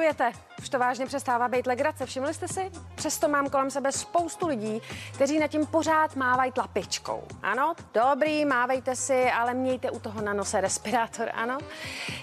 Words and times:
Jete, 0.00 0.32
už 0.58 0.68
to 0.68 0.78
vážně 0.78 1.06
přestává 1.06 1.48
být 1.48 1.66
legrace, 1.66 2.06
všimli 2.06 2.34
jste 2.34 2.48
si? 2.48 2.70
Přesto 2.94 3.28
mám 3.28 3.50
kolem 3.50 3.70
sebe 3.70 3.92
spoustu 3.92 4.46
lidí, 4.46 4.82
kteří 5.14 5.38
nad 5.38 5.46
tím 5.46 5.66
pořád 5.66 6.16
mávají 6.16 6.52
tlapičkou. 6.52 7.22
Ano, 7.42 7.74
dobrý, 7.94 8.44
mávejte 8.44 8.96
si, 8.96 9.30
ale 9.30 9.54
mějte 9.54 9.90
u 9.90 9.98
toho 9.98 10.20
na 10.20 10.32
nose 10.32 10.60
respirátor, 10.60 11.30
ano. 11.34 11.58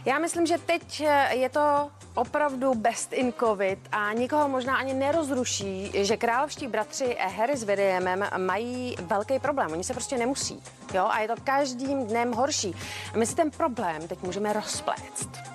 Já 0.05 0.19
myslím, 0.19 0.45
že 0.45 0.57
teď 0.57 1.01
eh, 1.01 1.35
je 1.35 1.49
to 1.49 1.91
opravdu 2.15 2.73
best 2.75 3.13
in 3.13 3.33
covid 3.39 3.79
a 3.91 4.13
nikoho 4.13 4.47
možná 4.49 4.75
ani 4.75 4.93
nerozruší, 4.93 5.91
že 5.93 6.17
královští 6.17 6.67
bratři 6.67 7.17
Harry 7.19 7.57
s 7.57 7.63
Williamem 7.63 8.27
mají 8.37 8.95
velký 9.01 9.39
problém. 9.39 9.71
Oni 9.71 9.83
se 9.83 9.93
prostě 9.93 10.17
nemusí, 10.17 10.63
jo, 10.93 11.05
a 11.09 11.19
je 11.19 11.27
to 11.27 11.35
každým 11.43 12.07
dnem 12.07 12.31
horší. 12.31 12.75
A 13.13 13.17
my 13.17 13.25
si 13.25 13.35
ten 13.35 13.51
problém 13.51 14.07
teď 14.07 14.21
můžeme 14.21 14.53
rozpléct. 14.53 15.52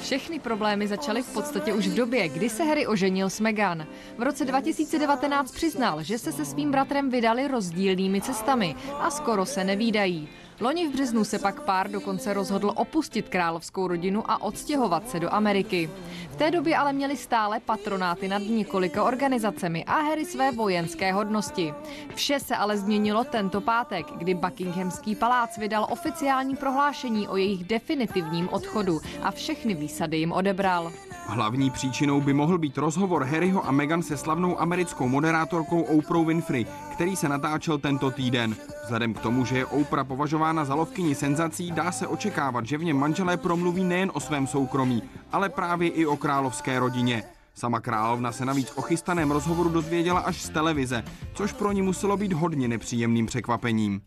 Všechny 0.00 0.38
problémy 0.38 0.88
začaly 0.88 1.22
v 1.22 1.32
podstatě 1.32 1.72
už 1.72 1.88
v 1.88 1.94
době, 1.94 2.28
kdy 2.28 2.50
se 2.50 2.64
Harry 2.64 2.86
oženil 2.86 3.30
s 3.30 3.40
Meghan. 3.40 3.86
V 4.18 4.22
roce 4.22 4.44
2019 4.44 5.52
přiznal, 5.52 6.02
že 6.02 6.18
se 6.18 6.32
se 6.32 6.44
svým 6.44 6.70
bratrem 6.70 7.10
vydali 7.10 7.48
rozdílnými 7.48 8.20
cestami 8.20 8.74
a 8.92 9.10
skoro 9.10 9.46
se 9.46 9.64
nevídají. 9.64 10.28
Loni 10.60 10.88
v 10.88 10.92
březnu 10.92 11.24
se 11.24 11.38
pak 11.38 11.60
pár 11.60 11.90
dokonce 11.90 12.34
rozhodl 12.34 12.72
opustit 12.76 13.28
královskou 13.28 13.86
rodinu 13.86 14.30
a 14.30 14.42
odstěhovat 14.42 15.08
se 15.08 15.20
do 15.20 15.34
Ameriky. 15.34 15.90
V 16.30 16.36
té 16.36 16.50
době 16.50 16.76
ale 16.76 16.92
měli 16.92 17.16
stále 17.16 17.60
patronáty 17.60 18.28
nad 18.28 18.42
několika 18.42 19.04
organizacemi 19.04 19.84
a 19.84 20.00
Harry 20.00 20.24
své 20.24 20.52
vojenské 20.52 21.12
hodnosti. 21.12 21.74
Vše 22.14 22.40
se 22.40 22.56
ale 22.56 22.78
změnilo 22.78 23.24
tento 23.24 23.60
pátek, 23.60 24.06
kdy 24.16 24.34
Buckinghamský 24.34 25.14
palác 25.14 25.58
vydal 25.58 25.86
oficiální 25.90 26.56
prohlášení 26.56 27.28
o 27.28 27.36
jejich 27.36 27.64
definitivním 27.64 28.48
odchodu 28.48 29.00
a 29.22 29.30
všechny 29.30 29.74
výsady 29.74 30.16
jim 30.16 30.32
odebral. 30.32 30.92
Hlavní 31.28 31.70
příčinou 31.70 32.20
by 32.20 32.32
mohl 32.32 32.58
být 32.58 32.78
rozhovor 32.78 33.24
Harryho 33.24 33.66
a 33.66 33.72
Meghan 33.72 34.02
se 34.02 34.16
slavnou 34.16 34.60
americkou 34.60 35.08
moderátorkou 35.08 35.80
Oprah 35.80 36.26
Winfrey, 36.26 36.66
který 36.92 37.16
se 37.16 37.28
natáčel 37.28 37.78
tento 37.78 38.10
týden. 38.10 38.56
Vzhledem 38.84 39.14
k 39.14 39.20
tomu, 39.20 39.44
že 39.44 39.58
je 39.58 39.66
Oprah 39.66 40.06
považována 40.06 40.64
za 40.64 40.74
lovkyni 40.74 41.14
senzací, 41.14 41.70
dá 41.70 41.92
se 41.92 42.06
očekávat, 42.06 42.66
že 42.66 42.78
v 42.78 42.84
něm 42.84 42.96
manželé 42.96 43.36
promluví 43.36 43.84
nejen 43.84 44.10
o 44.14 44.20
svém 44.20 44.46
soukromí, 44.46 45.02
ale 45.32 45.48
právě 45.48 45.88
i 45.88 46.06
o 46.06 46.16
královské 46.16 46.78
rodině. 46.78 47.22
Sama 47.54 47.80
královna 47.80 48.32
se 48.32 48.44
navíc 48.44 48.72
o 48.76 48.82
chystaném 48.82 49.30
rozhovoru 49.30 49.68
dozvěděla 49.68 50.20
až 50.20 50.42
z 50.42 50.48
televize, 50.48 51.04
což 51.34 51.52
pro 51.52 51.72
ní 51.72 51.82
muselo 51.82 52.16
být 52.16 52.32
hodně 52.32 52.68
nepříjemným 52.68 53.26
překvapením. 53.26 54.00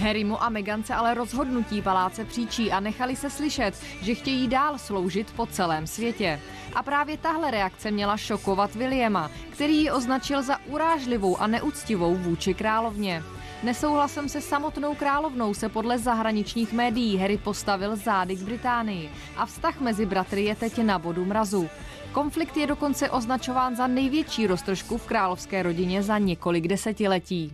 Harrymu 0.00 0.42
a 0.42 0.48
Meghan 0.48 0.84
se 0.84 0.94
ale 0.94 1.14
rozhodnutí 1.14 1.82
paláce 1.82 2.24
příčí 2.24 2.72
a 2.72 2.80
nechali 2.80 3.16
se 3.16 3.30
slyšet, 3.30 3.74
že 4.02 4.14
chtějí 4.14 4.48
dál 4.48 4.78
sloužit 4.78 5.32
po 5.36 5.46
celém 5.46 5.86
světě. 5.86 6.40
A 6.74 6.82
právě 6.82 7.16
tahle 7.16 7.50
reakce 7.50 7.90
měla 7.90 8.16
šokovat 8.16 8.74
Williama, 8.74 9.30
který 9.50 9.76
ji 9.76 9.90
označil 9.90 10.42
za 10.42 10.56
urážlivou 10.66 11.36
a 11.36 11.46
neúctivou 11.46 12.14
vůči 12.14 12.54
královně. 12.54 13.22
Nesouhlasem 13.62 14.28
se 14.28 14.40
samotnou 14.40 14.94
královnou 14.94 15.54
se 15.54 15.68
podle 15.68 15.98
zahraničních 15.98 16.72
médií 16.72 17.16
Harry 17.16 17.38
postavil 17.38 17.96
zády 17.96 18.36
k 18.36 18.42
Británii 18.42 19.10
a 19.36 19.46
vztah 19.46 19.80
mezi 19.80 20.06
bratry 20.06 20.44
je 20.44 20.54
teď 20.54 20.78
na 20.78 20.98
bodu 20.98 21.24
mrazu. 21.24 21.68
Konflikt 22.12 22.56
je 22.56 22.66
dokonce 22.66 23.10
označován 23.10 23.76
za 23.76 23.86
největší 23.86 24.46
roztržku 24.46 24.98
v 24.98 25.06
královské 25.06 25.62
rodině 25.62 26.02
za 26.02 26.18
několik 26.18 26.68
desetiletí. 26.68 27.52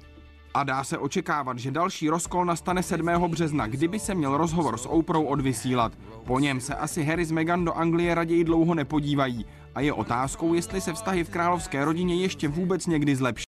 A 0.56 0.64
dá 0.64 0.84
se 0.84 0.98
očekávat, 0.98 1.58
že 1.58 1.70
další 1.70 2.08
rozkol 2.08 2.44
nastane 2.44 2.82
7. 2.82 3.06
března, 3.28 3.66
kdyby 3.66 3.98
se 3.98 4.14
měl 4.14 4.36
rozhovor 4.36 4.78
s 4.78 4.88
Oprou 4.88 5.24
odvysílat. 5.24 5.92
Po 6.24 6.38
něm 6.38 6.60
se 6.60 6.74
asi 6.74 7.04
Harry 7.04 7.24
s 7.24 7.30
Meghan 7.30 7.64
do 7.64 7.72
Anglie 7.72 8.14
raději 8.14 8.44
dlouho 8.44 8.74
nepodívají. 8.74 9.46
A 9.74 9.80
je 9.80 9.92
otázkou, 9.92 10.54
jestli 10.54 10.80
se 10.80 10.92
vztahy 10.92 11.24
v 11.24 11.30
královské 11.30 11.84
rodině 11.84 12.16
ještě 12.16 12.48
vůbec 12.48 12.86
někdy 12.86 13.16
zlepší. 13.16 13.44